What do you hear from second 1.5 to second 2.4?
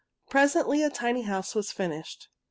was finished.